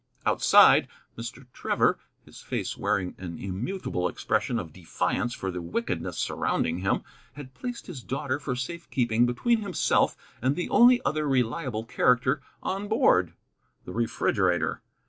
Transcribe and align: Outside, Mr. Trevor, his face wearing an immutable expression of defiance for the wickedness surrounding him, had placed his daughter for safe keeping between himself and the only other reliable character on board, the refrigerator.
Outside, 0.25 0.87
Mr. 1.15 1.45
Trevor, 1.53 1.99
his 2.25 2.41
face 2.41 2.75
wearing 2.75 3.13
an 3.19 3.37
immutable 3.37 4.07
expression 4.07 4.57
of 4.57 4.73
defiance 4.73 5.35
for 5.35 5.51
the 5.51 5.61
wickedness 5.61 6.17
surrounding 6.17 6.79
him, 6.79 7.03
had 7.33 7.53
placed 7.53 7.85
his 7.85 8.01
daughter 8.01 8.39
for 8.39 8.55
safe 8.55 8.89
keeping 8.89 9.27
between 9.27 9.61
himself 9.61 10.17
and 10.41 10.55
the 10.55 10.69
only 10.69 11.05
other 11.05 11.27
reliable 11.29 11.83
character 11.85 12.41
on 12.63 12.87
board, 12.87 13.33
the 13.85 13.93
refrigerator. 13.93 14.81